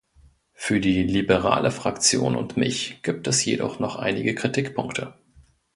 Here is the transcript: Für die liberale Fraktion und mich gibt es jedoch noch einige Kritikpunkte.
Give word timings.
Für 0.53 0.79
die 0.79 1.03
liberale 1.03 1.69
Fraktion 1.69 2.35
und 2.35 2.57
mich 2.57 3.03
gibt 3.03 3.27
es 3.27 3.45
jedoch 3.45 3.77
noch 3.77 3.97
einige 3.97 4.33
Kritikpunkte. 4.33 5.13